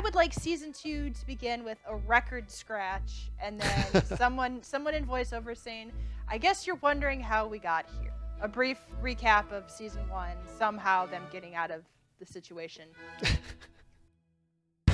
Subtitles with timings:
[0.00, 4.94] I would like season two to begin with a record scratch, and then someone someone
[4.94, 5.92] in voiceover saying,
[6.26, 8.10] "I guess you're wondering how we got here."
[8.40, 11.82] A brief recap of season one, somehow them getting out of
[12.18, 12.88] the situation.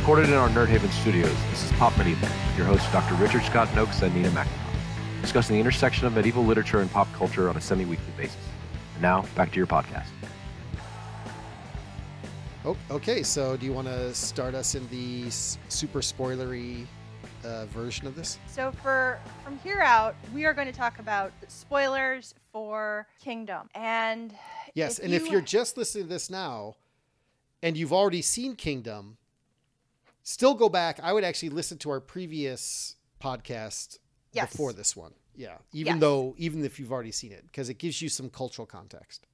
[0.00, 3.14] Recorded in our Nerd Haven studios, this is Pop Medieval with your hosts Dr.
[3.22, 7.48] Richard Scott Nokes and Nina McIntosh, discussing the intersection of medieval literature and pop culture
[7.48, 8.36] on a semi-weekly basis.
[8.94, 10.08] And now, back to your podcast.
[12.66, 16.84] Oh, okay, so do you want to start us in the s- super spoilery
[17.44, 18.38] uh, version of this?
[18.48, 23.68] So for from here out, we are going to talk about spoilers for Kingdom.
[23.74, 24.34] And
[24.74, 26.74] Yes, If and if you- you're just listening to this now
[27.62, 29.16] and you've already seen Kingdom,
[30.24, 30.98] still go back.
[31.00, 33.98] I would actually listen to our previous podcast
[34.32, 34.50] Yes.
[34.50, 35.14] before this one.
[35.36, 36.00] Yeah, even Yes.
[36.00, 39.24] though even if you've already seen it because it gives you some cultural context.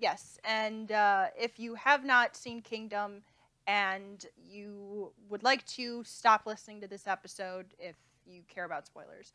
[0.00, 3.22] Yes, and uh, if you have not seen Kingdom
[3.66, 9.32] and you would like to stop listening to this episode if you care about spoilers.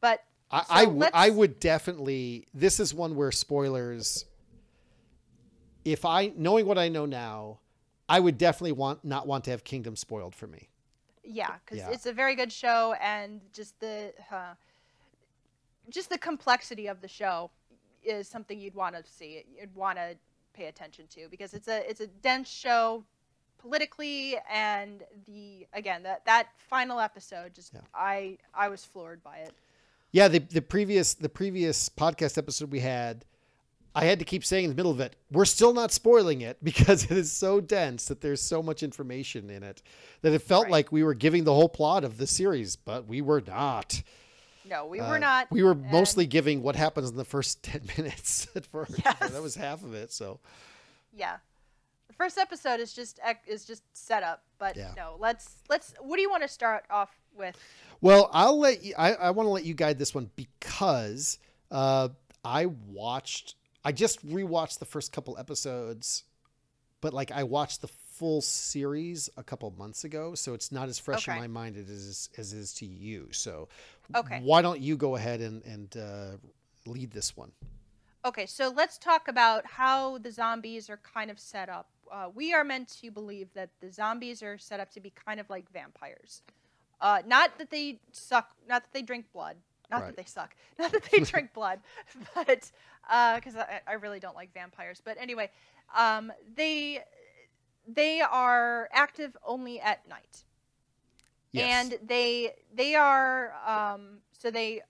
[0.00, 2.46] But I, So I, w- I would definitely.
[2.54, 4.24] This is one where spoilers.
[5.84, 7.58] If I knowing what I know now,
[8.08, 10.68] I would definitely want not want to have Kingdom spoiled for me.
[11.24, 11.90] yeah, because Yeah.
[11.90, 14.54] it's a very good show and just the uh,
[15.90, 17.50] just the complexity of the show
[18.04, 19.44] is something you'd want to see.
[19.58, 20.16] You'd want to
[20.54, 23.04] pay attention to because it's a it's a dense show
[23.58, 27.80] politically and the again that that final episode just Yeah.
[27.94, 29.52] I I was floored by it.
[30.12, 33.24] Yeah, the the previous the previous podcast episode we had,
[33.94, 36.58] I had to keep saying in the middle of it, we're still not spoiling it
[36.62, 39.82] because it is so dense that there's so much information in it
[40.22, 40.72] that it felt Right.
[40.72, 44.02] like we were giving the whole plot of the series, but we were not.
[44.66, 45.50] No, we Uh, were not.
[45.50, 48.92] We were and- mostly giving what happens in the first ten minutes at first.
[49.04, 49.18] Yes.
[49.32, 50.12] That was half of it.
[50.12, 50.40] So
[51.12, 51.36] Yeah.
[52.08, 54.92] The first episode is just is just set up, but Yeah.
[54.96, 57.56] no, let's let's what do you want to start off with?
[58.00, 58.94] Well, I'll let you.
[58.96, 61.38] I, I want to let you guide this one because
[61.70, 62.10] uh,
[62.44, 63.56] I watched.
[63.84, 66.24] I just rewatched the first couple episodes,
[67.00, 67.88] but like I watched the
[68.18, 71.32] full series a couple months ago, so it's not as fresh Okay.
[71.32, 73.28] in my mind as it is as it is to you.
[73.32, 73.68] So,
[74.14, 74.42] Okay.
[74.42, 76.36] why don't you go ahead and and uh,
[76.86, 77.52] lead this one?
[78.24, 81.88] Okay, so let's talk about how the zombies are kind of set up.
[82.10, 85.40] Uh, we are meant to believe that the zombies are set up to be kind
[85.40, 86.42] of like vampires.
[87.00, 89.56] Uh, not that they suck, not that they drink blood,
[89.90, 90.06] not Right.
[90.06, 91.80] that they suck, not that they drink blood,
[92.34, 92.70] but
[93.36, 95.02] because I, I really don't like vampires.
[95.04, 95.50] But anyway,
[95.94, 97.00] um, they
[97.86, 100.44] they are active only at night.
[101.52, 101.84] Yes.
[101.84, 104.82] and they they are um, so they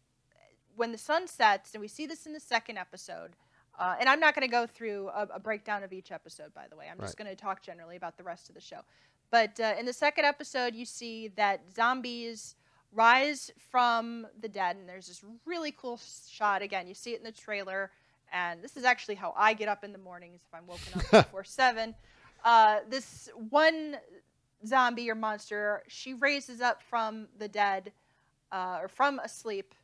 [0.77, 3.32] when the sun sets and we see this in the second episode
[3.78, 6.65] uh, and i'm not going to go through a, a breakdown of each episode by
[6.71, 6.87] the way.
[6.91, 8.81] I'm just going to talk generally about the rest of the show.
[9.31, 12.56] But uh, in the second episode you see that zombies
[12.93, 16.00] rise from the dead and there's this really cool
[16.31, 16.62] shot.
[16.62, 17.91] Again you see it in the trailer
[18.32, 21.11] and this is actually how i get up in the mornings if i'm woken up
[21.26, 21.94] before seven
[22.44, 23.97] uh, this one
[24.66, 27.93] zombie or monster, she raises up from the dead
[28.53, 29.75] uh, or from asleep.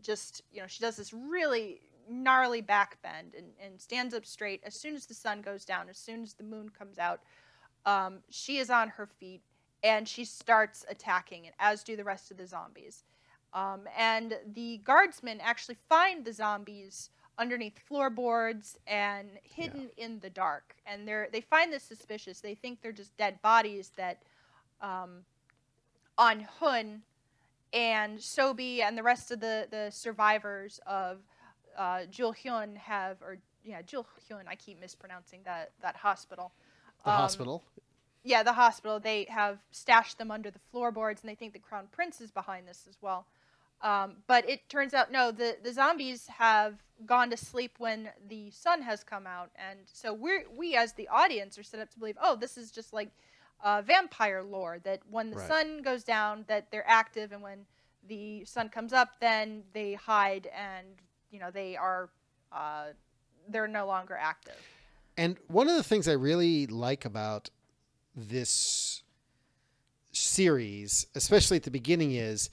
[0.00, 4.60] Just, you know, she does this really gnarly back bend and, and stands up straight.
[4.64, 7.20] As soon as the sun goes down, as soon as the moon comes out,
[7.84, 9.42] um, she is on her feet
[9.82, 13.04] and she starts attacking, and as do the rest of the zombies.
[13.52, 20.74] Um, and the guardsmen actually find the zombies underneath floorboards and hidden in the dark.
[20.86, 22.40] And they're they find this suspicious.
[22.40, 24.22] They think they're just dead bodies that
[24.80, 25.20] um,
[26.16, 27.02] on Hun
[27.72, 31.18] and Sobi and the rest of the the survivors of
[31.76, 34.44] uh, Jul Hyun have or yeah Jul Hyun.
[34.48, 36.52] I keep mispronouncing that that hospital.
[37.04, 37.62] the Um, hospital.
[38.24, 38.98] yeah, the hospital.
[38.98, 42.66] They have stashed them under the floorboards, and they think the crown prince is behind
[42.66, 43.26] this as well.
[43.80, 46.74] Um, but it turns out no, the the zombies have
[47.06, 51.06] gone to sleep when the sun has come out, and so we we as the
[51.08, 53.10] audience are set up to believe, oh, this is just like
[53.62, 55.46] uh, vampire lore that when the Right.
[55.48, 57.66] sun goes down, that they're active, and when
[58.08, 60.86] the sun comes up, then they hide, and
[61.30, 62.08] you know they are
[62.52, 62.86] uh,
[63.48, 64.58] they're no longer active.
[65.16, 67.50] And one of the things I really like about
[68.16, 69.02] this
[70.12, 72.50] series, especially at the beginning, is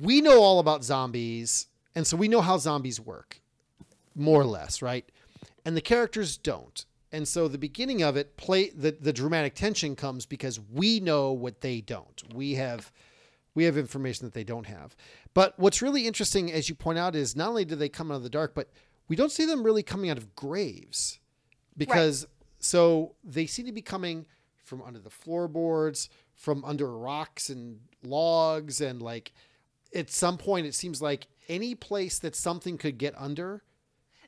[0.00, 3.40] we know all about zombies, and so we know how zombies work,
[4.14, 5.08] more or less, right?
[5.64, 6.84] And the characters don't.
[7.10, 11.32] And so the beginning of it, play the, the dramatic tension comes because we know
[11.32, 12.22] what they don't.
[12.34, 12.92] We have
[13.54, 14.94] we have information that they don't have.
[15.34, 18.16] But what's really interesting, as you point out, is not only do they come out
[18.16, 18.70] of the dark, but
[19.08, 21.18] we don't see them really coming out of graves
[21.76, 22.26] because
[22.60, 24.26] so they seem to be coming
[24.62, 29.32] from under the floorboards, from under rocks and logs, and like
[29.94, 33.62] at some point it seems like any place that something could get under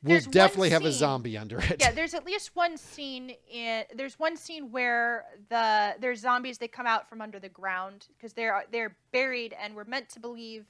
[0.03, 1.77] will There's definitely have a zombie under it.
[1.79, 6.67] Yeah, there's at least one scene in there's one scene where the there's zombies they
[6.67, 10.65] come out from under the ground because they're they're buried and we're meant to believe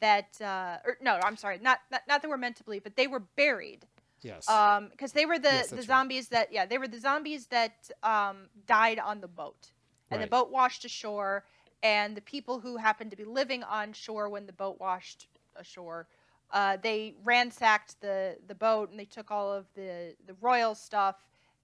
[0.00, 2.96] that uh or no, I'm sorry, not not, not that we're meant to believe, but
[2.96, 3.86] they were buried.
[4.20, 4.48] yes.
[4.50, 5.94] Um because they were the Yes, the that's right.
[5.96, 9.70] zombies that yeah, they were the zombies that um died on the boat.
[10.10, 10.26] And Right.
[10.26, 11.44] the boat washed ashore
[11.84, 16.08] and the people who happened to be living on shore when the boat washed ashore
[16.52, 21.16] uh, they ransacked the, the boat and they took all of the, the royal stuff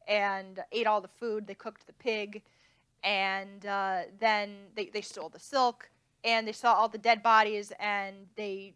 [0.09, 1.47] and ate all the food.
[1.47, 2.43] They cooked the pig,
[3.05, 5.89] and uh, then they, they stole the silk
[6.25, 8.75] and they saw all the dead bodies and they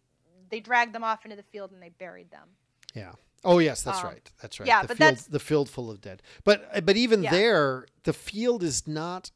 [0.51, 2.49] they dragged them off into the field and they buried them.
[2.95, 3.13] Yeah.
[3.45, 4.31] Oh yes, that's Um, right.
[4.41, 4.67] That's right.
[4.69, 6.23] yeah, the but field, that's- the field full of dead.
[6.45, 7.31] But but even Yeah.
[7.33, 9.31] there, the field is not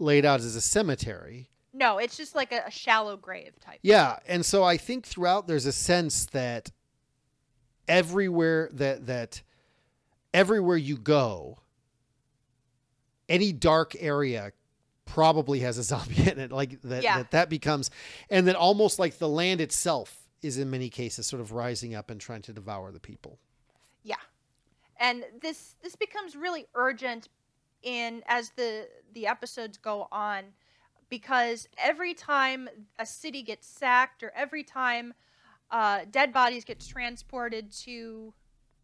[0.00, 1.48] laid out as a cemetery.
[1.72, 3.78] No, it's just like a, a shallow grave type.
[3.82, 6.70] Yeah, and so I think throughout there's a sense that
[7.86, 9.42] everywhere that that
[10.34, 11.58] everywhere you go,
[13.28, 14.52] any dark area
[15.04, 16.52] probably has a zombie in it.
[16.52, 17.18] Like that Yeah.
[17.18, 17.90] that, that becomes
[18.28, 22.10] and then almost like the land itself is in many cases sort of rising up
[22.10, 23.38] and trying to devour the people.
[24.02, 24.16] Yeah.
[24.98, 27.28] And this this becomes really urgent
[27.82, 30.44] in as the the episodes go on
[31.08, 32.68] because every time
[32.98, 35.12] a city gets sacked or every time
[35.70, 38.32] uh, dead bodies get transported to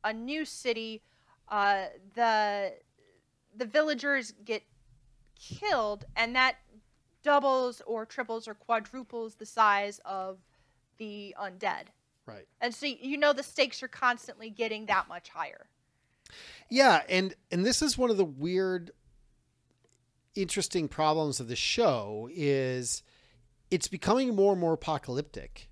[0.04, 1.02] a new city,
[1.48, 2.72] uh, the
[3.56, 4.62] the villagers get
[5.38, 6.56] killed, and that
[7.22, 10.38] doubles or triples or quadruples the size of
[10.98, 11.86] the undead.
[12.26, 12.46] Right.
[12.60, 15.66] And so you know the stakes are constantly getting that much higher.
[16.68, 18.90] Yeah, and and this is one of the weird
[20.34, 23.02] interesting problems of the show is
[23.70, 25.68] it's becoming more and more apocalyptic.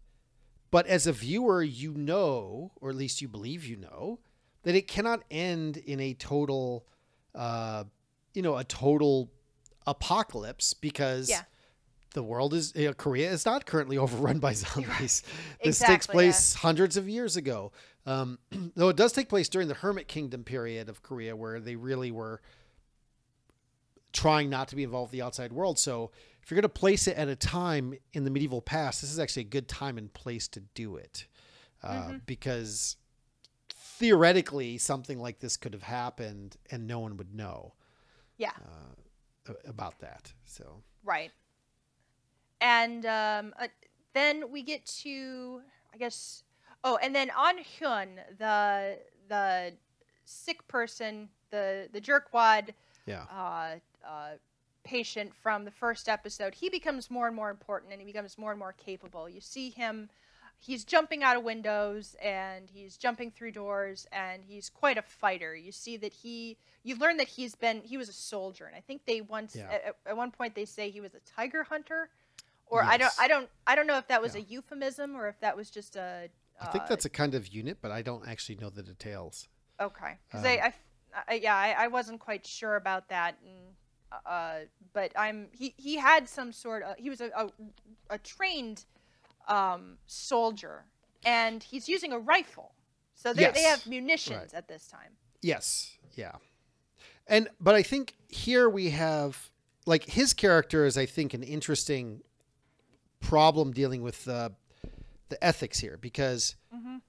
[0.70, 4.20] But as a viewer, you know, or at least you believe you know,
[4.64, 6.86] that it cannot end in a total
[7.34, 7.84] uh
[8.32, 9.30] you know, a total
[9.86, 11.42] apocalypse because Yeah.
[12.14, 15.22] the world is you know, Korea is not currently overrun by zombies.
[15.62, 16.30] This takes Exactly, yeah.
[16.30, 17.70] place hundreds of years ago.
[18.06, 18.38] Um,
[18.76, 22.10] though it does take place during the Hermit Kingdom period of Korea, where they really
[22.10, 22.40] were
[24.12, 25.78] trying not to be involved with the outside world.
[25.78, 26.10] So
[26.42, 29.18] if you're going to place it at a time in the medieval past, this is
[29.18, 31.26] actually a good time and place to do it,
[31.82, 32.16] uh, Mm-hmm.
[32.26, 32.96] because
[33.70, 37.74] theoretically something like this could have happened and no one would know
[38.36, 38.52] Yeah.
[39.48, 40.32] a- about that.
[40.44, 41.32] So Right.
[42.60, 43.68] And um, uh,
[44.14, 45.60] then we get to,
[45.92, 46.44] I guess,
[46.84, 48.08] oh, and then on Hyun,
[48.38, 48.98] the
[49.28, 49.72] the
[50.25, 52.70] sick person, the the jerkwad
[53.06, 53.76] yeah, uh,
[54.06, 54.31] uh,
[54.84, 58.50] patient from the first episode, he becomes more and more important, and he becomes more
[58.50, 59.28] and more capable.
[59.28, 60.08] You see him.
[60.60, 65.54] He's jumping out of windows and he's jumping through doors and he's quite a fighter.
[65.54, 68.64] You see that he, you learn that he's been, he was a soldier.
[68.64, 69.69] And I think they once, Yeah.
[69.70, 72.08] at, at one point, they say he was a tiger hunter.
[72.66, 74.40] Or I don't, I don't, I don't know if that was Yeah.
[74.40, 76.31] a euphemism or if that was just a.
[76.60, 79.48] I think uh, that's a kind of unit, but I don't actually know the details.
[79.80, 80.74] Okay, because Um, I, I
[81.28, 83.74] I- yeah, I, I wasn't quite sure about that, and
[84.26, 87.50] uh, but I'm he he had some sort of he was a a,
[88.10, 88.84] a trained
[89.48, 90.84] um, soldier,
[91.24, 92.72] and he's using a rifle,
[93.14, 94.55] so they they have munitions right.
[94.55, 95.12] at this time.
[95.43, 96.36] Yes, yeah.
[97.26, 99.50] And but I think here we have
[99.86, 102.22] like his character is I think an interesting
[103.20, 104.52] problem dealing with the
[105.28, 107.00] the ethics here because Mhm.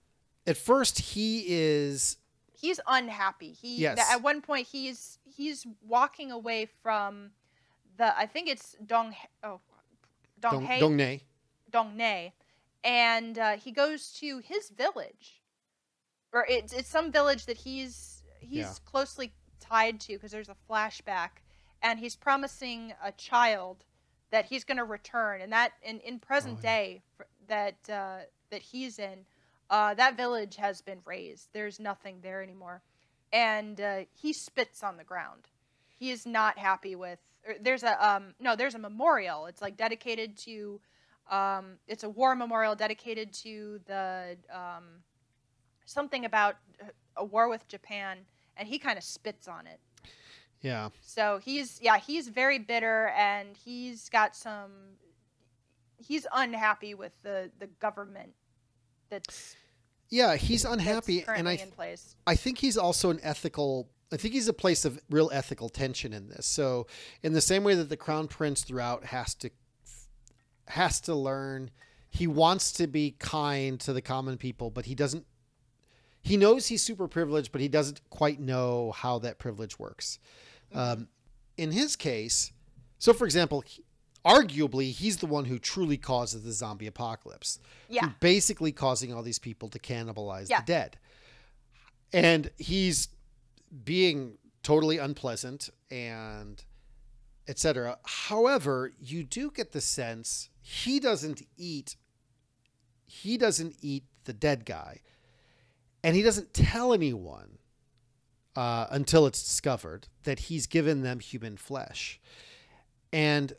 [0.48, 2.18] at first he is
[2.58, 3.52] He's unhappy.
[3.52, 4.00] He Yes.
[4.00, 7.32] at one point he's he's walking away from
[7.98, 9.60] the I think it's Dong oh
[10.40, 11.22] Dong Dong, Hae Dongne.
[11.72, 12.32] Dongnae,
[12.84, 15.42] and uh, he goes to his village,
[16.32, 18.74] or it's it's some village that he's he's Yeah.
[18.86, 21.42] closely tied to because there's a flashback,
[21.82, 23.84] and he's promising a child
[24.32, 26.70] that he's going to return, and that in in present Oh, yeah.
[26.78, 27.04] day
[27.48, 29.26] that uh, that he's in,
[29.70, 31.50] uh, that village has been razed.
[31.54, 32.82] There's nothing there anymore,
[33.34, 35.48] and uh, he spits on the ground.
[35.98, 37.20] He is not happy with.
[37.48, 39.46] Or there's a um no, there's a memorial.
[39.46, 40.80] It's like dedicated to
[41.30, 45.02] um, it's a war memorial dedicated to the um,
[45.86, 46.88] something about uh,
[47.18, 48.20] a war with Japan,
[48.58, 49.80] and he kind of spits on it.
[50.62, 50.90] Yeah.
[51.02, 54.72] So he's yeah, he's very bitter, and he's got some.
[55.98, 58.34] He's unhappy with the the government
[59.10, 59.56] that's,
[60.10, 62.16] Yeah, he's unhappy and I in place.
[62.26, 66.14] I think he's also an ethical I think he's a place of real ethical tension
[66.14, 66.46] in this.
[66.46, 66.88] So,
[67.24, 69.50] in the same way that the crown prince throughout has to
[70.68, 71.72] has to learn,
[72.10, 75.26] he wants to be kind to the common people, but he doesn't.
[76.22, 80.18] He knows he's super privileged, but he doesn't quite know how that privilege works.
[80.74, 81.08] Um,
[81.56, 82.52] in his case,
[82.98, 83.84] so for example, he-
[84.26, 87.60] arguably he's the one who truly causes the zombie apocalypse.
[87.90, 88.10] Yeah.
[88.20, 90.62] Basically causing all these people to cannibalize Yeah.
[90.62, 90.98] the dead.
[92.12, 93.10] And he's
[93.84, 96.64] being totally unpleasant and
[97.48, 98.00] etc.
[98.04, 101.96] However, you do get the sense he doesn't eat
[103.08, 105.02] he doesn't eat the dead guy.
[106.04, 107.60] And he doesn't tell anyone
[108.56, 112.20] uh, until it's discovered that he's given them human flesh.
[113.14, 113.54] And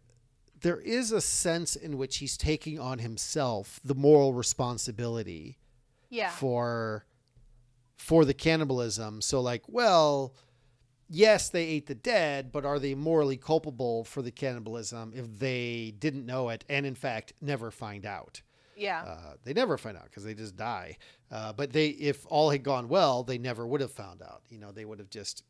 [0.61, 5.59] there is a sense in which he's taking on himself the moral responsibility
[6.11, 6.31] Yeah.
[6.31, 7.05] for
[7.97, 9.21] for the cannibalism.
[9.23, 10.35] So like, well,
[11.09, 15.95] yes, they ate the dead, but are they morally culpable for the cannibalism if they
[15.99, 18.43] didn't know it and in fact never find out?
[18.77, 19.03] Yeah.
[19.03, 20.99] Uh, they never find out because they just die.
[21.31, 24.43] Uh, but they, if all had gone well, they never would have found out.
[24.51, 25.43] You know, they would have just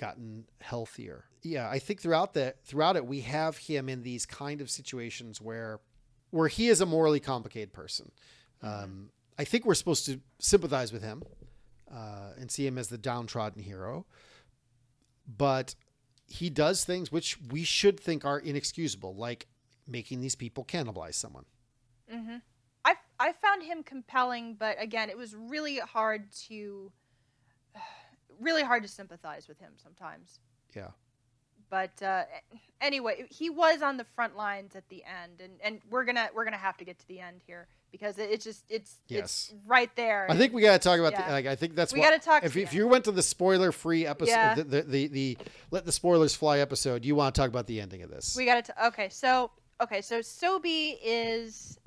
[0.00, 1.26] gotten healthier.
[1.42, 5.40] Yeah, I think throughout the throughout it, we have him in these kind of situations
[5.40, 5.80] where
[6.30, 8.10] where he is a morally complicated person.
[8.62, 11.22] Um, I think we're supposed to sympathize with him
[11.92, 14.06] uh, and see him as the downtrodden hero,
[15.26, 15.74] but
[16.26, 19.48] he does things which we should think are inexcusable, like
[19.86, 21.44] making these people cannibalize someone.
[22.12, 22.36] Mm-hmm.
[22.84, 26.92] I I found him compelling, but again, it was really hard to
[28.40, 30.40] really hard to sympathize with him sometimes.
[30.74, 30.88] Yeah.
[31.68, 32.24] But uh,
[32.80, 36.42] anyway, he was on the front lines at the end, and, and we're gonna we're
[36.44, 39.22] gonna have to get to the end here because it, it's just it's Yes.
[39.52, 40.26] it's right there.
[40.28, 41.26] I think we got to talk about Yeah.
[41.28, 42.44] the, like I think that's we what got to talk.
[42.44, 44.54] if, if you went to the spoiler free episode Yeah.
[44.54, 45.38] the, the, the the
[45.70, 48.46] let the spoilers fly episode you want to talk about the ending of this We
[48.46, 48.86] got to.
[48.88, 51.78] Okay, so okay, so Sobi is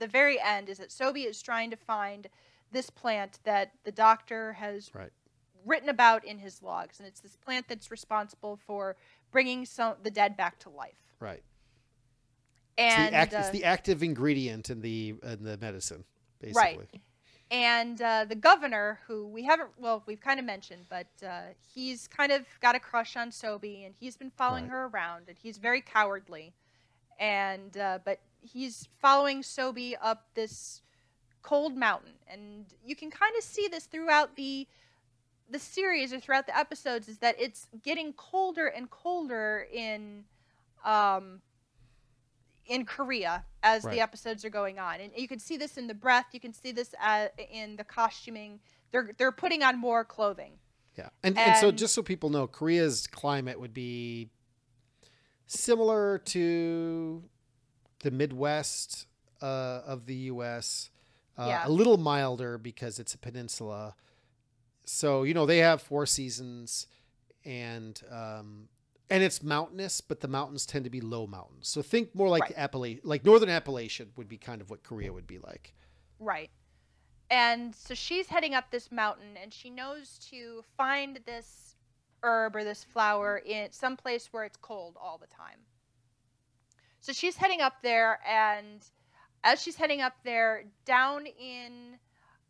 [0.00, 0.68] the very end.
[0.68, 2.26] Is that Sobi is trying to find
[2.72, 5.10] this plant that the doctor has Right.
[5.68, 8.96] Written about in his logs, and it's this plant that's responsible for
[9.30, 11.12] bringing some the dead back to life.
[11.20, 11.42] right
[12.76, 16.04] it's And the act, uh, it's the active ingredient in the in the medicine
[16.40, 17.00] basically Right.
[17.50, 21.40] and uh, the governor, who we haven't, well, we've kind of mentioned, but uh,
[21.74, 24.72] he's kind of got a crush on Sobi, and he's been following Right.
[24.72, 26.52] her around, and he's very cowardly,
[27.18, 30.82] and uh, but he's following Sobi up this
[31.42, 34.66] cold mountain, and you can kind of see this throughout the
[35.50, 40.24] the series or throughout the episodes, is that it's getting colder and colder in.
[40.84, 41.40] Um,
[42.66, 43.94] in Korea as Right.
[43.94, 46.26] the episodes are going on, and you can see this in the breath.
[46.32, 48.60] You can see this uh, in the costuming.
[48.92, 50.52] They're they're putting on more clothing.
[50.96, 54.28] yeah and, and so just so people know korea's climate would be
[55.46, 57.22] similar to
[58.00, 59.06] the midwest
[59.40, 60.90] uh, of the us
[61.38, 61.62] uh, Yeah.
[61.66, 63.94] a little milder because it's a peninsula
[64.88, 66.86] so you know they have four seasons
[67.44, 68.68] and um
[69.10, 72.42] and it's mountainous but the mountains tend to be low mountains so think more like
[72.42, 72.56] Right.
[72.56, 75.74] Appala- like northern appalachian would be kind of what korea would be like
[76.20, 76.50] Right.
[77.30, 81.76] And so she's heading up this mountain, and she knows to find this
[82.22, 85.58] herb or this flower in some place where it's cold all the time.
[87.00, 88.82] So she's heading up there, and
[89.44, 91.98] as she's heading up there, down in,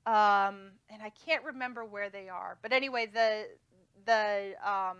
[0.08, 3.46] um, and I can't remember where they are, but anyway, the
[4.06, 4.96] the um,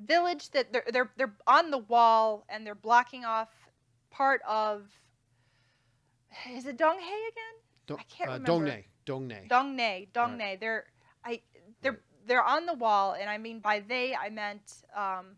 [0.00, 3.50] village that they're they're they're on the wall and they're blocking off
[4.10, 4.88] part of.
[6.50, 6.98] Is it Donghae
[7.32, 7.56] again?
[7.86, 8.70] Dong- I can't uh, remember.
[8.70, 9.48] Dongnae, Dongnae.
[9.48, 10.60] Dongnae, Dongnae.
[10.60, 10.84] They're
[11.24, 11.40] I
[11.82, 12.00] they're Right.
[12.26, 15.36] they're on the wall, and I mean by they I meant um,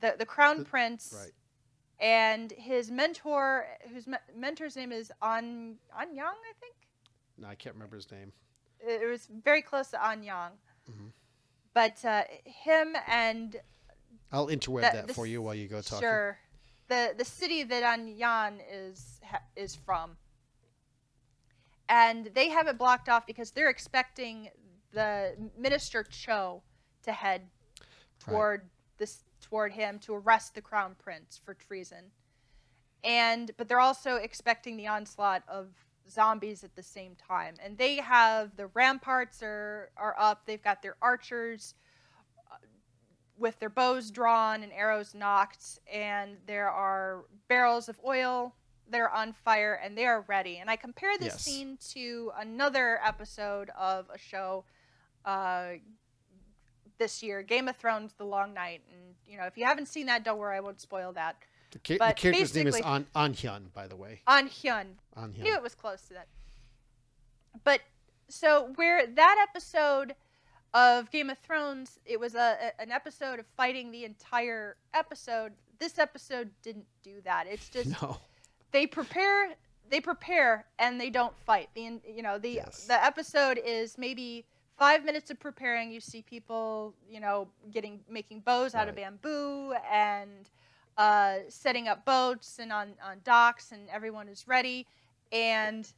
[0.00, 1.32] the the crown The- prince right.
[2.00, 6.18] and his mentor, whose me- mentor's name is An Anyang,
[6.50, 6.74] I think.
[7.38, 8.32] No i can't remember his name.
[8.80, 10.50] It, was very close to Anyang,
[10.90, 11.10] Mhm.
[11.74, 13.56] but uh, him and
[14.32, 16.02] i'll interweb the- that the for you while you go talking.
[16.02, 16.38] Sure,
[16.88, 20.16] the the city that Anyang is ha- is from,
[21.88, 24.50] and they have it blocked off because they're expecting
[24.92, 26.62] the minister Cho
[27.02, 27.42] to head
[27.80, 28.32] Right.
[28.32, 32.12] toward this toward him to arrest the crown prince for treason,
[33.04, 37.96] and but they're also expecting the onslaught of zombies at the same time, and they
[37.96, 40.46] have the ramparts are are up.
[40.46, 41.74] They've got their archers
[43.38, 48.54] with their bows drawn and arrows nocked, and there are barrels of oil
[48.88, 50.58] that are on fire and they are ready.
[50.58, 51.42] And I compare this Yes.
[51.42, 54.64] scene to another episode of a show,
[55.24, 55.72] uh,
[56.98, 60.06] this year, Game of Thrones: The Long Night, and you know if you haven't seen
[60.06, 61.36] that, don't worry, I won't spoil that.
[61.84, 64.20] The, ca- the character's name is An An Hyun, by the way.
[64.26, 66.26] On Hyun, An knew it was close to that.
[67.64, 67.80] But
[68.28, 70.14] so where that episode
[70.74, 75.52] of Game of Thrones, it was a, an episode of fighting the entire episode.
[75.78, 77.46] This episode didn't do that.
[77.48, 78.18] It's just No.
[78.72, 79.54] they prepare
[79.88, 82.86] they prepare and they don't fight the you know the Yes.
[82.86, 84.44] the episode is maybe
[84.76, 89.72] five minutes of preparing you see people you know getting making bows out of bamboo
[89.90, 90.50] and
[90.96, 94.86] uh, setting up boats and on, on docks and everyone is ready.
[95.32, 95.90] And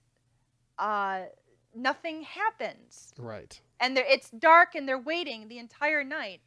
[0.78, 1.22] uh,
[1.74, 3.12] nothing happens.
[3.18, 3.60] Right.
[3.80, 6.40] and it's dark and they're waiting the entire night.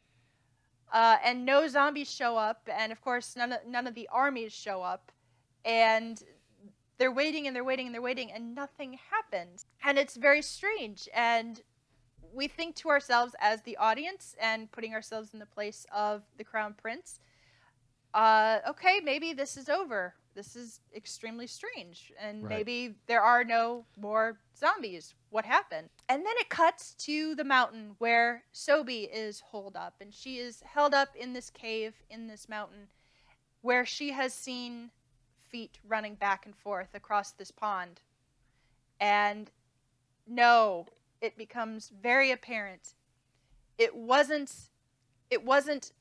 [0.92, 2.68] Uh, and no zombies show up.
[2.72, 5.12] And of course none of, none of the armies show up.
[5.64, 6.22] And
[6.98, 9.66] they're waiting and they're waiting and they're waiting and nothing happens.
[9.84, 11.08] And it's very strange.
[11.14, 11.62] And
[12.34, 16.44] we think to ourselves as the audience and putting ourselves in the place of the
[16.44, 17.20] crown prince
[18.14, 20.14] uh, okay maybe this is over.
[20.34, 22.50] This is extremely strange and Right.
[22.58, 25.14] maybe there are no more zombies.
[25.30, 25.90] What happened?
[26.08, 30.62] And then it cuts to the mountain where sobi is holed up and she is
[30.62, 32.88] held up in this cave in this mountain
[33.62, 34.92] where she has seen
[35.50, 38.00] feet running back and forth across this pond.
[39.00, 39.52] And
[40.26, 40.88] no
[41.22, 42.96] it becomes very apparent.
[43.78, 44.54] It wasn't
[45.30, 45.92] it wasn't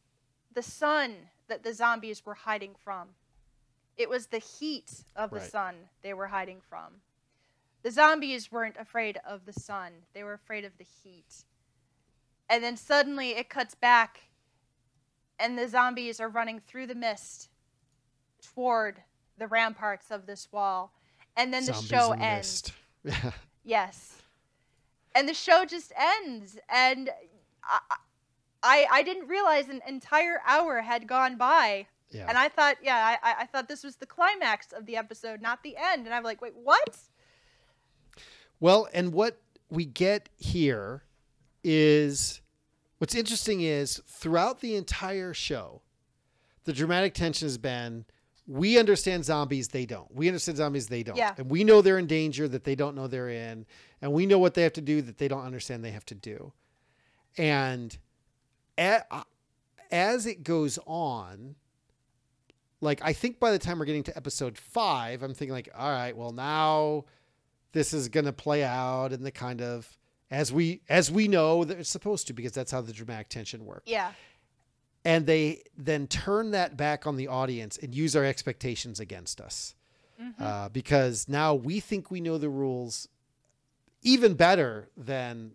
[0.52, 3.09] the sun that the zombies were hiding from
[3.99, 5.50] it was the heat of the Right.
[5.50, 7.02] sun they were hiding from
[7.83, 11.45] the zombies weren't afraid of the sun they were afraid of the heat
[12.49, 14.21] and then suddenly it cuts back
[15.38, 17.49] and the zombies are running through the mist
[18.54, 19.02] toward
[19.38, 20.92] the ramparts of this wall
[21.37, 22.73] and then Zombies the show the ends.
[23.04, 23.33] Yeah.
[23.62, 24.23] Yes.
[25.14, 27.11] And the show just ends, and
[27.62, 27.78] I,
[28.62, 32.26] I, I didn't realize an entire hour had gone by, Yeah.
[32.29, 35.62] and I thought, yeah, I, I- thought this was the climax of the episode, not
[35.62, 36.97] the end, and I'm like, wait, what?
[38.58, 41.04] Well, and what we get here
[41.65, 42.41] is
[42.99, 45.82] what's interesting is throughout the entire show,
[46.65, 48.04] the dramatic tension has been
[48.47, 50.13] we understand zombies, they don't.
[50.13, 51.17] We understand zombies, they don't.
[51.17, 51.34] Yeah.
[51.39, 53.65] And we know they're in danger that they don't know they're in.
[54.02, 56.17] And we know what they have to do that they don't understand they have to
[56.17, 56.52] do.
[57.39, 57.97] And
[59.90, 61.56] as it goes on,
[62.80, 65.90] like I think by the time we're getting to episode five, I'm thinking like, all
[65.90, 67.04] right, well now
[67.73, 69.97] this is going to play out in the kind of
[70.30, 73.64] as we as we know that it's supposed to because that's how the dramatic tension
[73.64, 73.84] works.
[73.86, 74.12] Yeah,
[75.04, 79.75] and they then turn that back on the audience and use our expectations against us.
[80.21, 80.43] Mm-hmm.
[80.43, 83.08] uh, because now we think we know the rules
[84.02, 85.52] even better than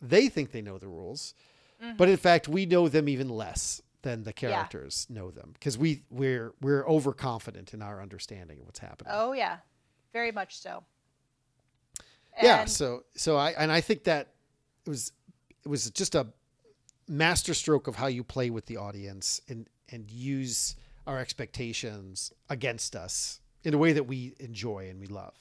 [0.00, 1.34] they think they know the rules
[1.96, 6.02] but in fact we know them even less than the characters know them because we
[6.10, 9.58] we're we're overconfident in our understanding of what's happening oh yeah,
[10.12, 10.82] very much so.
[12.42, 14.28] yeah so so i and i think that
[14.86, 15.12] it was
[15.64, 16.26] it was just a
[17.08, 23.40] masterstroke of how you play with the audience and and use our expectations against us
[23.64, 25.34] in a way that we enjoy and we love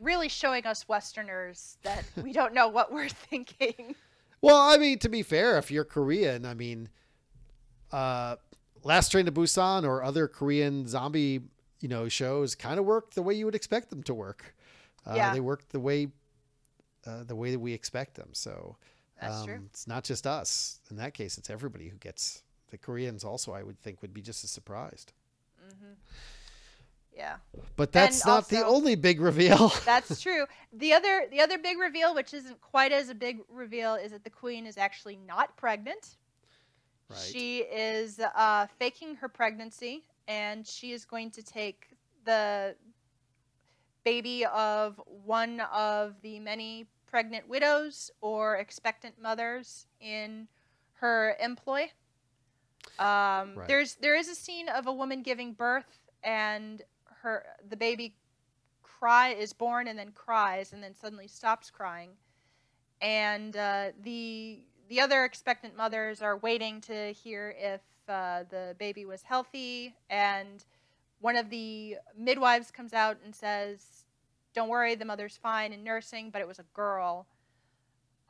[0.00, 3.94] really showing us Westerners that we don't know what we're thinking.
[4.42, 6.88] Well i mean to be fair if you're korean i mean
[7.92, 8.36] uh
[8.84, 11.40] last train to busan or other korean zombie
[11.80, 14.54] you know shows kind of work the way you would expect them to work
[15.06, 15.32] uh, Yeah.
[15.32, 16.08] they work the way
[17.06, 18.76] uh, the way that we expect them so
[19.20, 19.54] That's true.
[19.56, 20.80] Um, It's not just us.
[20.90, 23.24] In that case, it's everybody who gets the Koreans.
[23.24, 25.12] Also, I would think would be just as surprised.
[27.16, 27.36] Yeah.
[27.76, 29.72] But that's not the only big reveal.
[29.84, 30.46] That's true.
[30.72, 34.24] The other the other big reveal, which isn't quite as a big reveal, is that
[34.24, 36.16] the queen is actually not pregnant.
[37.08, 37.18] Right.
[37.18, 41.88] She is uh, faking her pregnancy, and she is going to take
[42.24, 42.76] the
[44.04, 50.46] baby of one of the many pregnant widows or expectant mothers in
[50.94, 51.90] her employ.
[52.98, 53.68] Um, Right.
[53.68, 56.82] There's there is a scene of a woman giving birth, and
[57.22, 58.14] her the baby
[58.82, 62.10] cry is born and then cries and then suddenly stops crying,
[63.00, 69.04] and uh, the the other expectant mothers are waiting to hear if uh, the baby
[69.04, 70.64] was healthy, and
[71.20, 74.04] one of the midwives comes out and says,
[74.54, 77.26] "Don't worry, the mother's fine and nursing, but it was a girl."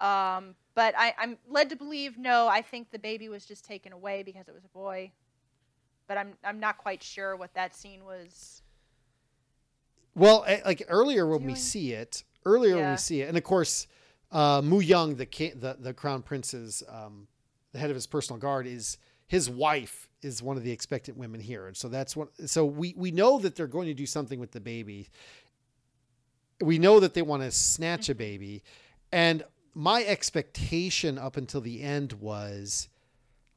[0.01, 2.49] Um, but I, I'm led to believe no.
[2.49, 5.13] I think the baby was just taken away because it was a boy.
[6.07, 8.63] But I'm I'm not quite sure what that scene was.
[10.15, 13.45] Well, eh, like earlier when we see it, earlier when we see it, and of
[13.45, 13.87] course,
[14.33, 17.29] uh, Mu Young, the, the the crown prince's um,
[17.73, 21.41] the head of his personal guard, is his wife is one of the expectant women
[21.41, 22.29] here, and so that's what.
[22.47, 25.09] So we we know that they're going to do something with the baby.
[26.61, 28.63] We know that they want to snatch a baby,
[29.13, 29.45] and
[29.75, 32.89] my expectation up until the end was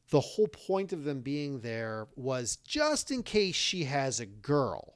[0.10, 4.94] the whole point of them being there was just in case she has a girl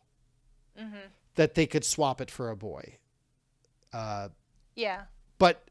[0.80, 0.96] Mm-hmm.
[1.38, 2.98] That they could swap it for a boy.
[3.94, 4.30] Uh,
[4.76, 5.06] Yeah.
[5.40, 5.64] but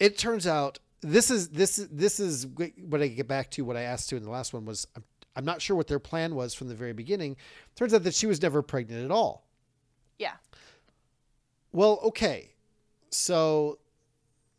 [0.00, 3.76] it turns out this is this is this is what I get back to what
[3.76, 5.04] I asked to in the last one was I'm,
[5.36, 7.36] I'm not sure what their plan was from the very beginning.
[7.76, 9.46] Turns out that she was never pregnant at all.
[10.18, 10.34] Yeah.
[11.72, 12.54] Well, okay,
[13.10, 13.78] so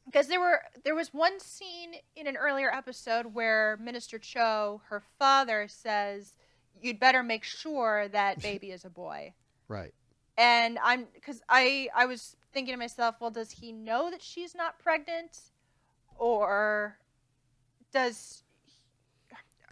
[0.06, 5.02] Because there were there was one scene in an earlier episode where Minister Cho, her
[5.18, 6.36] father, says,
[6.82, 9.34] "You'd better make sure that baby is a boy."
[9.70, 9.94] Right,
[10.38, 14.56] And I'm because I I was thinking to myself, well, does he know that she's
[14.56, 15.40] not pregnant,
[16.18, 16.98] or
[17.94, 18.44] does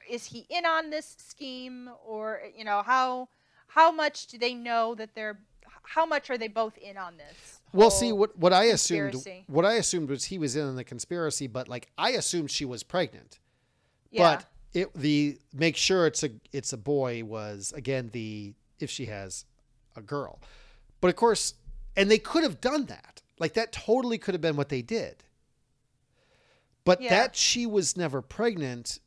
[0.09, 3.27] is he in on this scheme, or you know how
[3.67, 5.39] how much do they know that they're
[5.83, 7.61] how much are they both in on this?
[7.73, 9.45] Well, see what what I assumed conspiracy?
[9.47, 12.65] what I assumed was he was in on the conspiracy, but like I assumed she
[12.65, 13.39] was pregnant.
[14.11, 14.37] Yeah.
[14.37, 19.05] But it the make sure it's a it's a boy was again the if she
[19.05, 19.45] has
[19.97, 20.39] a girl.
[21.01, 21.55] But of course,
[21.95, 23.21] and they could have done that.
[23.39, 25.23] Like that totally could have been what they did.
[26.85, 27.09] But Yeah.
[27.09, 28.99] that she was never pregnant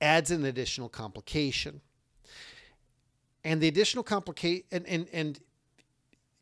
[0.00, 1.80] adds an additional complication.
[3.44, 5.40] And the additional complicate and and and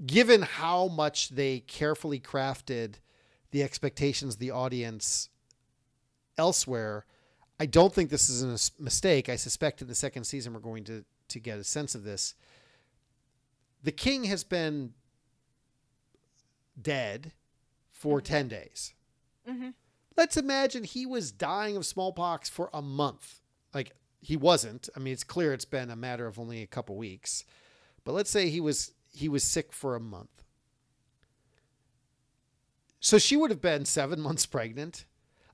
[0.04, 2.94] given how much they carefully crafted
[3.50, 5.28] the expectations of the audience
[6.38, 7.04] elsewhere,
[7.58, 9.28] I don't think this is a mistake.
[9.28, 12.34] I suspect in the second season we're going to to get a sense of this.
[13.82, 14.94] The king has been
[16.80, 17.32] dead
[17.90, 18.94] for 10 days.
[19.48, 19.74] Mhm.
[20.16, 23.40] Let's imagine he was dying of smallpox for a month.
[23.72, 24.88] Like he wasn't.
[24.94, 27.44] I mean, it's clear it's been a matter of only a couple weeks.
[28.04, 30.44] But let's say he was he was sick for a month.
[33.00, 35.04] So she would have been 7 months pregnant.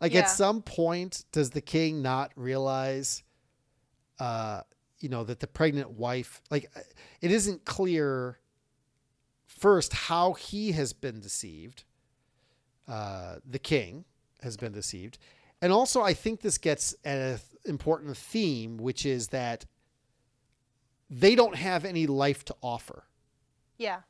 [0.01, 0.21] Like Yeah.
[0.21, 3.23] at some point does the king not realize
[4.19, 4.62] uh
[4.99, 6.81] you know that the pregnant wife like uh,
[7.21, 8.39] it isn't clear
[9.47, 11.85] first how he has been deceived
[12.89, 14.05] uh the king
[14.43, 15.19] has been deceived
[15.61, 19.65] and also i think this gets at an important theme which is that
[21.09, 23.05] they don't have any life to offer
[23.79, 24.01] yeah.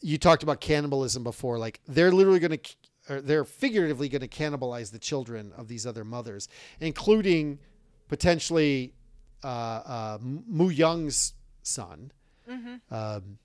[0.00, 2.76] you talked about cannibalism before like they're literally going to
[3.10, 6.48] or they're figuratively going to cannibalize the children of these other mothers
[6.80, 7.58] including
[8.08, 8.92] potentially
[9.44, 12.10] uh, uh, mu young's son
[12.50, 12.94] Mm-hmm.
[12.94, 13.38] um,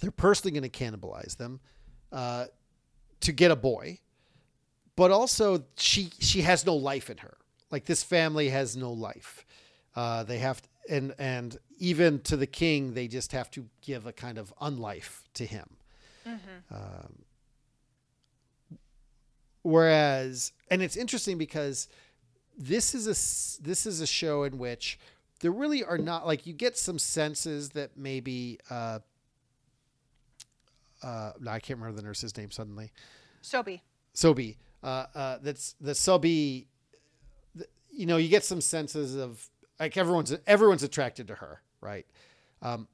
[0.00, 1.60] they're personally going to cannibalize them
[2.10, 2.46] uh,
[3.20, 3.98] to get a boy
[4.96, 7.36] but also she she has no life in her
[7.70, 9.44] like this family has no life
[9.94, 14.12] uh, they have and and even to the king they just have to give a
[14.12, 15.68] kind of unlife to him
[16.26, 16.74] Mm-hmm.
[16.74, 17.24] um,
[19.62, 21.88] whereas and it's interesting because
[22.56, 23.16] this is a
[23.62, 24.98] this is a show in which
[25.40, 28.98] there really are not like you get some senses that maybe uh
[31.02, 32.92] uh no, I can't remember the nurse's name suddenly.
[33.42, 33.80] Sobi.
[34.14, 34.56] Sobi.
[34.82, 36.66] Uh uh that's the Sobi
[37.94, 42.06] you know, you get some senses of like everyone's everyone's attracted to her, right?
[42.60, 42.88] Um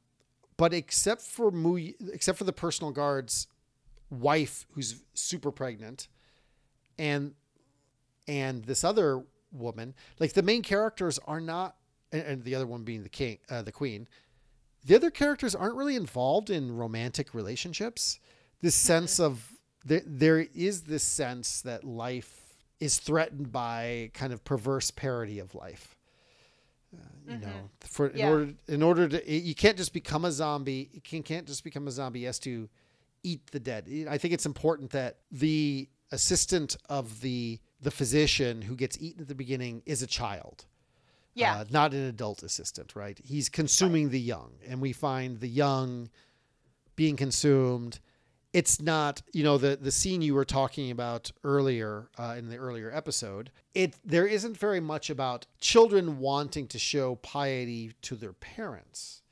[0.56, 3.46] but except for Mu except for the personal guard's
[4.10, 6.08] wife who's super pregnant
[6.98, 7.34] and
[8.26, 9.94] and this other woman.
[10.18, 11.76] Like the main characters are not
[12.12, 14.06] and, and the other one being the king uh, the queen
[14.84, 18.20] the other characters aren't really involved in romantic relationships.
[18.62, 19.52] This sense of
[19.84, 25.54] there, there is this sense that life is threatened by kind of perverse parody of
[25.54, 25.94] life.
[26.96, 28.30] Uh, you know for in Yeah.
[28.30, 31.86] order in order to you can't just become a zombie you can, can't just become
[31.86, 32.68] a zombie as to
[33.22, 33.88] eat the dead.
[34.08, 39.28] I think it's important that the assistant of the the physician who gets eaten at
[39.28, 40.64] the beginning is a child.
[41.34, 41.58] Yeah.
[41.58, 43.18] uh, not an adult assistant right?
[43.22, 46.10] He's consuming the young and we find the young
[46.96, 48.00] being consumed.
[48.52, 52.56] It's not you know the the scene you were talking about earlier uh, in the
[52.56, 58.32] earlier episode it there isn't very much about children wanting to show piety to their
[58.32, 59.22] parents.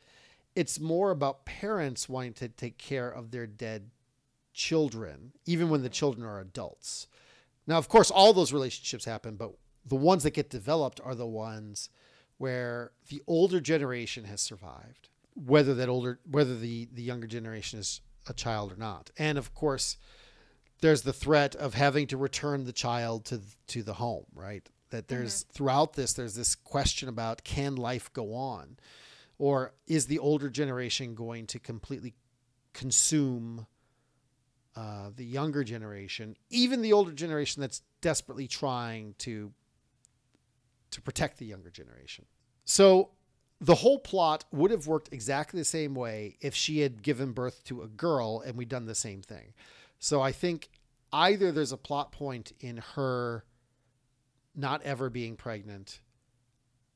[0.54, 3.90] It's more about parents wanting to take care of their dead
[4.52, 7.08] children even when the children are adults
[7.66, 9.52] now of course all those relationships happen but
[9.84, 11.88] the ones that get developed are the ones
[12.38, 18.00] where the older generation has survived whether that older whether the the younger generation is
[18.28, 19.10] a child or not.
[19.18, 19.96] And of course
[20.80, 24.68] there's the threat of having to return the child to to the home, right?
[24.90, 25.16] That mm-hmm.
[25.16, 28.78] there's throughout this there's this question about can life go on,
[29.38, 32.14] or is the older generation going to completely
[32.72, 33.66] consume
[34.76, 39.52] uh, the younger generation, even the older generation that's desperately trying to
[40.90, 42.26] to protect the younger generation.
[42.64, 43.10] So
[43.60, 47.64] the whole plot would have worked exactly the same way if she had given birth
[47.64, 49.54] to a girl and we'd done the same thing.
[49.98, 50.68] So I think
[51.12, 53.44] either there's a plot point in her
[54.54, 56.00] not ever being pregnant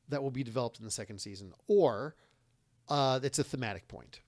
[0.08, 2.14] that will be developed in the second season, or
[2.88, 4.20] uh, it's a thematic point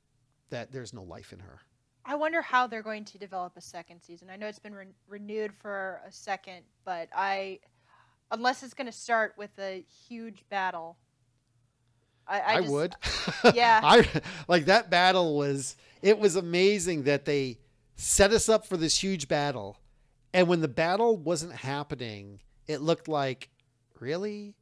[0.51, 1.61] that there's no life in her.
[2.05, 4.29] I wonder how they're going to develop a second season.
[4.31, 7.61] I know it's been re- renewed for a second, but I,
[8.31, 10.97] unless it's going to start with a huge battle,
[12.27, 12.95] I, I, I, just- would.
[13.55, 13.81] Yeah.
[13.85, 14.07] I
[14.49, 17.59] like that battle was it was amazing that they
[17.97, 19.79] set us up for this huge battle.
[20.35, 23.49] And when the battle wasn't happening, it looked like
[24.01, 24.55] really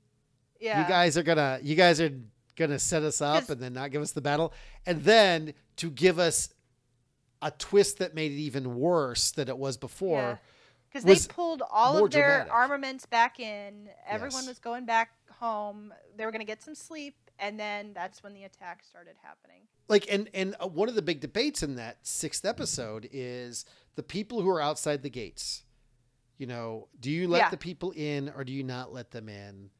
[0.61, 0.83] Yeah.
[0.83, 2.11] you guys are gonna you guys are
[2.57, 4.53] gonna set us up and then not give us the battle
[4.85, 6.51] and then to give us
[7.43, 10.41] a twist that made it even worse than it was before
[10.89, 12.53] Because was they pulled all of their dramatic.
[12.53, 13.89] armaments back in.
[14.07, 14.49] Everyone Yes.
[14.49, 15.93] was going back home.
[16.17, 19.63] They were going to get some sleep, and then that's when the attack started happening.
[19.89, 23.65] like and and uh, one of the big debates in that sixth episode is
[23.97, 25.65] the people who are outside the gates
[26.39, 27.51] you know do you let Yeah.
[27.51, 29.71] the people in or do you not let them in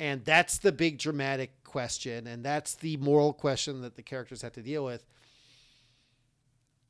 [0.00, 4.52] and that's the big dramatic question and that's the moral question that the characters have
[4.54, 5.04] to deal with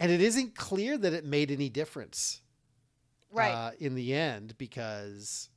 [0.04, 2.40] and it isn't clear that it made any difference
[3.32, 3.50] Right.
[3.52, 5.48] uh, in the end because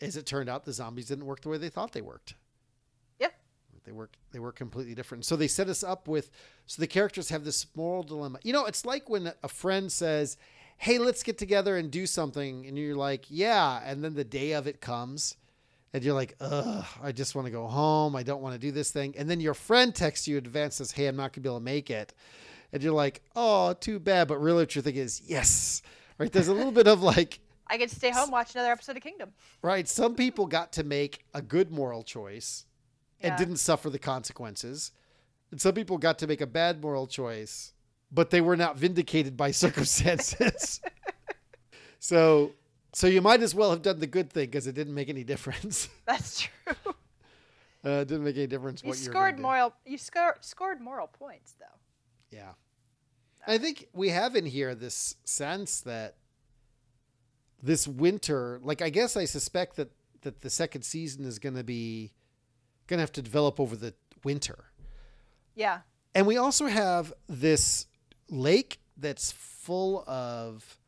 [0.00, 2.34] as it turned out the zombies didn't work the way they thought they worked.
[3.18, 3.34] Yep.
[3.84, 5.24] they work they work completely different.
[5.24, 6.30] So they set us up with
[6.66, 8.38] so the characters have this moral dilemma.
[8.42, 10.36] You know it's like when a friend says
[10.78, 14.52] hey let's get together and do something and you're like yeah and then the day
[14.52, 15.36] of it comes
[15.92, 18.16] and you're like ugh i just want to go home.
[18.16, 19.14] I don't want to do this thing.
[19.16, 21.48] And then your friend texts you in advance says hey i'm not going to be
[21.50, 22.14] able to make it
[22.74, 25.80] and you're like oh too bad but really what you're thinking is yes
[26.18, 29.02] right there's a little bit of like I could stay home, watch another episode of
[29.02, 29.30] Kingdom.
[29.62, 32.66] right some people got to make a good moral choice
[33.20, 33.36] and Yeah.
[33.38, 34.92] didn't suffer the consequences.
[35.50, 37.72] And some people got to make a bad moral choice,
[38.12, 40.80] but they were not vindicated by circumstances.
[41.98, 42.52] so
[42.92, 45.24] so you might as well have done the good thing because it didn't make any
[45.24, 45.88] difference.
[46.06, 46.74] That's true.
[47.84, 49.42] Uh, it didn't make any difference you what you scored were gonna do.
[49.42, 49.74] moral.
[49.84, 51.78] You score, scored moral points, though.
[52.30, 52.52] Yeah.
[53.46, 56.16] I think we have in here this sense that
[57.62, 59.90] this winter, like I guess I suspect that
[60.22, 62.12] that the second season is going to be
[62.86, 64.64] going to have to develop over the winter.
[65.54, 65.80] Yeah.
[66.14, 67.86] And we also have this
[68.30, 70.78] lake that's full of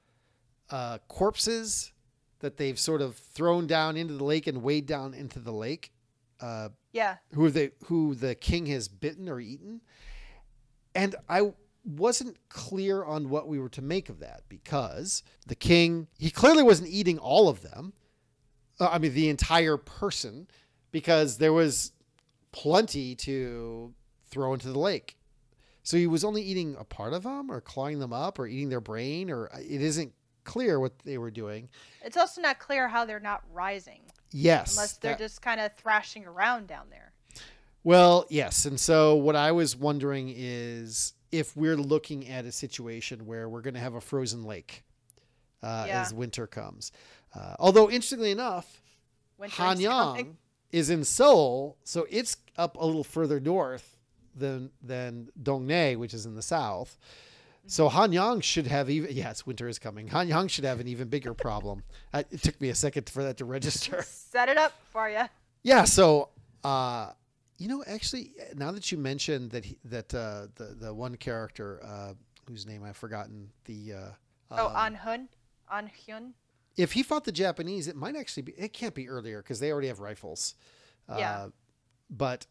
[0.71, 1.93] uh, corpses
[2.41, 5.93] that they've sort of thrown down into the lake and weighed down into the lake.
[6.41, 7.17] Uh, Yeah.
[7.35, 9.81] who they who the king has bitten or eaten,
[10.95, 11.53] and I
[11.87, 16.63] wasn't clear on what we were to make of that because the king he clearly
[16.63, 17.93] wasn't eating all of them.
[18.81, 20.49] Uh, I mean, the entire person,
[20.91, 21.93] because there was
[22.53, 23.95] plenty to
[24.29, 25.17] throw into the lake.
[25.83, 28.69] So he was only eating a part of them, or clawing them up, or eating
[28.71, 30.13] their brain, or uh, it isn't
[30.45, 31.69] clear what they were doing.
[32.03, 34.01] It's also not clear how they're not rising,
[34.33, 37.13] Yes, unless they're that- just kind of thrashing around down there.
[37.85, 38.65] Well, yes.
[38.67, 43.61] And so what I was wondering is if we're looking at a situation where we're
[43.63, 44.85] going to have a frozen lake
[45.63, 46.03] uh, Yeah.
[46.03, 46.93] as winter comes.
[47.35, 48.81] Uh, although, interestingly enough,
[49.39, 49.63] Winter.
[49.63, 50.35] Hanyang
[50.73, 53.97] is in Seoul, so it's up a little further north
[54.35, 56.97] than than Dongnae, which is in the south.
[57.67, 60.09] So Hanyang should have even yes, winter is coming.
[60.09, 61.83] Hanyang should have an even bigger problem.
[62.13, 64.03] Uh, it took me a second for that to register.
[64.07, 65.25] Set it up for you.
[65.63, 65.85] Yeah.
[65.85, 66.29] So,
[66.65, 67.11] uh,
[67.59, 71.81] you know, actually, now that you mentioned that he, that uh, the the one character
[71.85, 72.13] uh,
[72.49, 73.99] whose name I've forgotten, the uh,
[74.51, 75.29] Oh, um, An Hun,
[75.73, 76.33] An Hyun.
[76.77, 78.53] if he fought the Japanese, it might actually be.
[78.53, 80.55] It can't be earlier because they already have rifles.
[81.09, 81.31] Yeah.
[81.31, 81.49] Uh,
[82.11, 82.47] but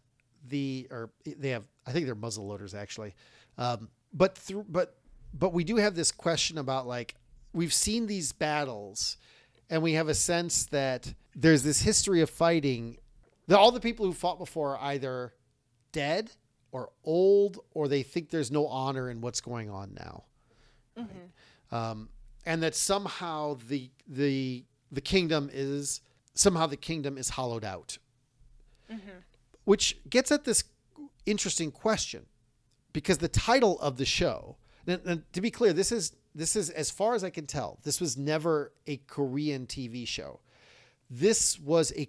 [0.47, 1.65] the or they have.
[1.87, 3.15] I think they're muzzle loaders actually.
[3.57, 4.97] Um, but through but
[5.33, 7.15] but we do have this question about like
[7.53, 9.17] we've seen these battles,
[9.69, 12.97] and we have a sense that there's this history of fighting.
[13.47, 15.33] That all the people who fought before are either
[15.91, 16.31] dead
[16.71, 20.25] or old, or they think there's no honor in what's going on now
[21.71, 22.09] um,
[22.45, 26.01] and that somehow the the the kingdom is
[26.33, 27.97] somehow the kingdom is hollowed out,
[29.65, 30.63] which gets at this
[31.25, 32.25] interesting question
[32.93, 34.57] because the title of the show.
[34.87, 37.79] And, and to be clear, this is this is as far as I can tell,
[37.83, 40.41] this was never a Korean TV show.
[41.09, 42.07] This was a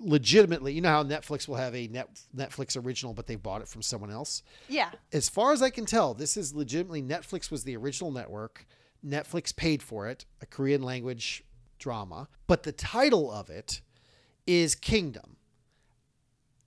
[0.00, 3.68] legitimately, you know how Netflix will have a net, Netflix original, but they bought it
[3.68, 4.42] from someone else.
[4.68, 4.90] Yeah.
[5.12, 8.66] As far as I can tell, this is legitimately Netflix was the original network.
[9.04, 11.44] Netflix paid for it, a Korean language
[11.78, 13.80] drama, but the title of it
[14.46, 15.36] is Kingdom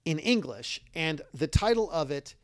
[0.06, 2.36] in English, and the title of it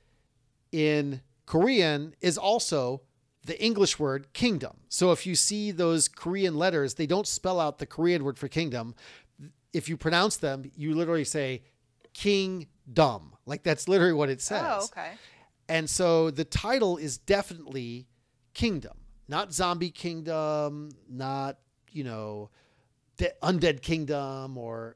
[0.72, 3.02] in Korean is also
[3.46, 4.78] the English word kingdom.
[4.90, 8.48] So if you see those Korean letters, they don't spell out the Korean word for
[8.48, 8.96] kingdom.
[9.76, 11.64] If you pronounce them, you literally say
[12.14, 13.34] King Dumb.
[13.46, 14.64] Like that's literally what it oh, says.
[14.66, 15.12] Oh, okay.
[15.68, 18.08] And so the title is definitely
[18.54, 21.58] Kingdom, not Zombie Kingdom, not,
[21.92, 22.52] you know,
[23.18, 24.96] De- Undead Kingdom or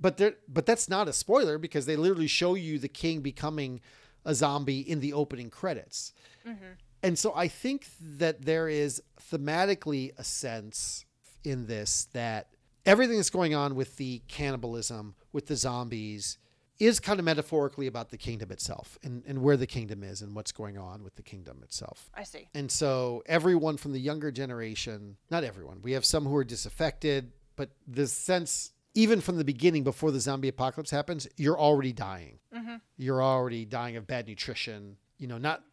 [0.00, 3.80] but there but that's not a spoiler because they literally show you the king becoming
[4.24, 6.12] a zombie in the opening credits.
[6.46, 6.72] Mm-hmm.
[7.02, 11.04] And so I think that there is thematically a sense
[11.44, 12.48] in this that
[12.88, 16.38] everything that's going on with the cannibalism, with the zombies,
[16.78, 20.34] is kind of metaphorically about the kingdom itself and, and where the kingdom is and
[20.34, 22.08] what's going on with the kingdom itself.
[22.14, 22.48] I see.
[22.54, 27.32] And so everyone from the younger generation, not everyone, we have some who are disaffected,
[27.56, 32.38] but the sense, even from the beginning, before the zombie apocalypse happens, you're already dying.
[32.56, 32.76] Mm-hmm.
[32.96, 35.64] You're already dying of bad nutrition, you know, not,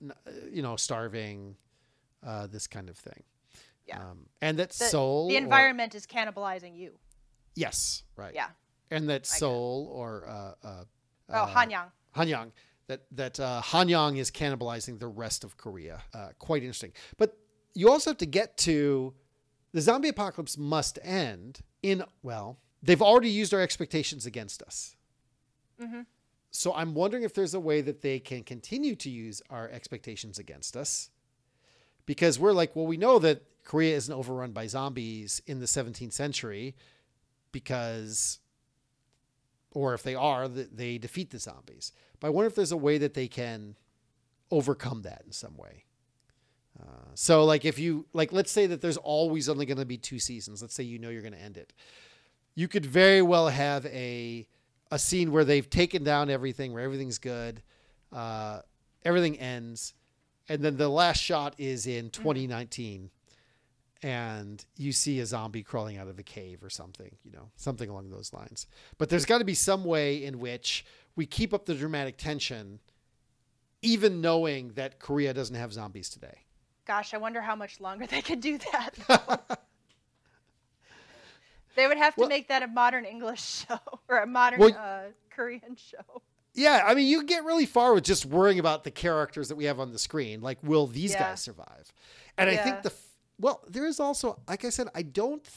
[0.52, 1.56] you know, starving,
[2.26, 3.24] uh, this kind of thing.
[3.88, 4.00] Yeah.
[4.00, 5.28] Um, and that The, Seoul.
[5.28, 6.98] the or- environment is cannibalizing you.
[7.56, 8.04] Yes.
[8.16, 8.34] Right.
[8.34, 8.48] Yeah.
[8.92, 9.26] And that I get it.
[9.28, 10.84] Seoul or, uh, uh,
[11.30, 11.92] Oh, uh, Hanyang.
[12.16, 12.52] Hanyang.
[12.88, 16.04] That that uh, Hanyang is cannibalizing the rest of Korea.
[16.14, 16.94] Uh, quite interesting.
[17.18, 17.36] But
[17.74, 19.14] you also have to get to
[19.74, 22.60] the zombie apocalypse must end in well.
[22.84, 24.96] They've already used our expectations against us.
[25.82, 26.02] Mm-hmm.
[26.52, 30.40] So I'm wondering if there's a way that they can continue to use our expectations
[30.40, 31.10] against us.
[32.06, 36.14] Because we're like, well, we know that Korea isn't overrun by zombies in the 17th
[36.14, 36.76] century
[37.56, 38.40] because,
[39.72, 41.94] or if they are, they defeat the zombies.
[42.20, 43.78] But I wonder if there's a way that they can
[44.52, 45.86] overcome that in some way.
[46.78, 49.98] Uh, so, like, if you, like, let's say that there's always only going to be
[49.98, 50.62] two seasons.
[50.62, 51.72] Let's say you know you're going to end it.
[52.56, 54.46] You could very well have a,
[54.92, 57.62] a scene where they've taken down everything, where everything's good,
[58.12, 58.60] uh,
[59.06, 59.94] everything ends,
[60.50, 63.12] and then the last shot is in 2019,
[64.04, 67.90] and you see a zombie crawling out of a cave or something, you know, something
[67.90, 68.68] along those lines.
[68.98, 72.80] But there's got to be some way in which we keep up the dramatic tension,
[73.82, 76.40] even knowing that Korea doesn't have zombies today.
[76.86, 79.60] Gosh, I wonder how much longer they could do that.
[81.76, 83.80] they would have to Well- make that a modern English show
[84.10, 86.22] or a modern Well- uh, Korean show.
[86.58, 89.66] Yeah, I mean, you get really far with just worrying about the characters that we
[89.66, 90.40] have on the screen.
[90.40, 91.20] Like, will these Yeah.
[91.32, 91.92] guys survive?
[92.38, 92.94] And I think the
[93.40, 95.44] well, there is also, like I said, I don't.
[95.44, 95.56] th-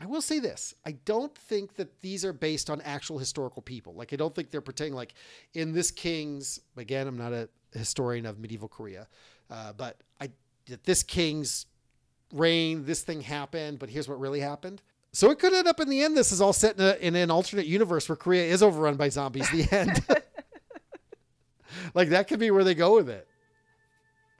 [0.00, 3.94] I will say this: I don't think that these are based on actual historical people.
[3.94, 5.14] Like, I don't think they're pretending like
[5.54, 6.60] in this king's.
[6.76, 9.08] Again, I'm not a historian of medieval Korea,
[9.50, 10.30] uh, but I
[10.66, 11.66] that this king's
[12.32, 14.82] reign, this thing happened, but here's what really happened.
[15.12, 16.16] So it could end up in the end.
[16.16, 19.08] This is all set in, a, in an alternate universe where Korea is overrun by
[19.08, 19.50] zombies.
[19.50, 20.04] The end,
[21.94, 23.26] like that could be where they go with it.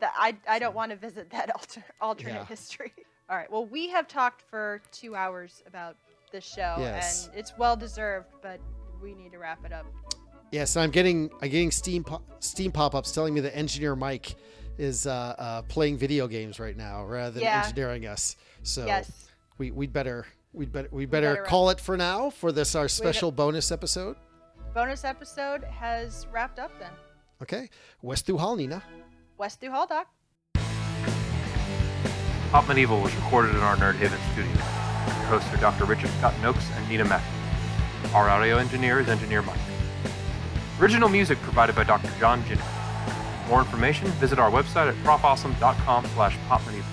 [0.01, 2.47] That I, I don't want to visit that alter, alternate Yeah.
[2.47, 2.93] history.
[3.29, 3.51] All right.
[3.51, 5.97] Well, we have talked for two hours about
[6.33, 7.27] this show, Yes.
[7.29, 8.61] and it's well deserved, but
[9.03, 9.87] we need to wrap it up.
[10.53, 14.35] Yes, I'm getting I'm getting Steam po- Steam pop-ups telling me that Engineer Mike
[14.79, 17.63] is uh, uh, playing video games right now rather than Yeah.
[17.65, 18.37] engineering us.
[18.65, 19.29] So yes.
[19.59, 22.89] we we'd better we'd better we better, better call it for now for this our
[22.89, 24.17] special bonus episode.
[24.75, 26.91] Bonus episode has wrapped up then.
[27.43, 27.71] Okay,
[28.03, 28.83] Westu hal Nina.
[29.41, 30.07] West Hall Doc.
[32.51, 34.53] Pop Medieval was recorded in our Nerd Haven studio.
[34.53, 35.87] Your hosts are Dr.
[35.87, 38.15] Richard Scott Nokes and Nina McNamara.
[38.15, 39.57] Our audio engineer is Engineer Mike.
[40.79, 42.11] Original music provided by Dr.
[42.21, 42.61] John Ginny.
[42.61, 46.85] For more information, visit our website at profawesome.com slash popmedieval.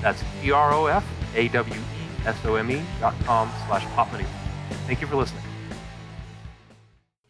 [0.00, 1.02] That's P-R-O-F-A-W-E-S-O-M-E
[3.00, 4.28] dot com slash popmedieval.
[4.86, 5.42] Thank you for listening.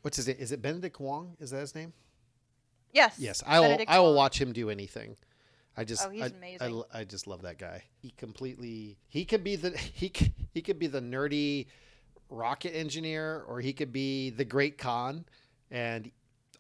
[0.03, 0.37] What's his name?
[0.39, 1.35] Is it Benedict Wong?
[1.41, 1.95] Is that his name?
[2.97, 3.17] Yes.
[3.19, 3.67] Yes, I will.
[3.69, 5.17] Benedict I will watch him do anything.
[5.77, 6.07] I just.
[6.07, 6.83] Oh, he's I, amazing.
[6.95, 7.83] I, I just love that guy.
[8.01, 8.97] He completely.
[9.09, 9.71] He could be the.
[9.93, 11.67] He c- he could be the nerdy
[12.31, 15.27] rocket engineer, or he could be the great Khan,
[15.71, 16.11] and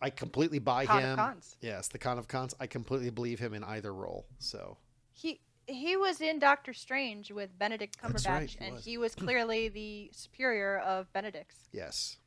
[0.02, 1.16] I completely buy Con of him.
[1.16, 1.56] Cons.
[1.62, 2.54] Yes, the Khan of Cons.
[2.60, 4.26] I completely believe him in either role.
[4.38, 4.76] So
[5.14, 8.84] He he was in Doctor Strange with Benedict Cumberbatch, right, he and was.
[8.84, 11.56] he was clearly the superior of Benedict's.
[11.72, 12.18] yes,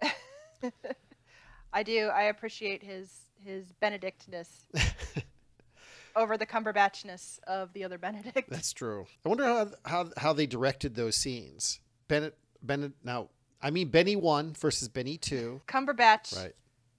[1.72, 2.06] I do.
[2.08, 3.10] I appreciate his
[3.44, 4.64] his Benedictness.
[6.16, 8.50] over the Cumberbatchness of the other Benedict.
[8.50, 9.06] That's true.
[9.24, 11.78] I wonder how how how they directed those scenes.
[12.08, 13.28] Bennett Bennett now
[13.62, 15.60] I mean Benny one versus Benny two.
[15.68, 16.54] Cumberbatch, Right.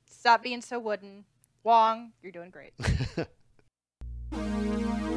[0.06, 1.26] stop being so wooden.
[1.64, 2.74] Wong, you're doing great.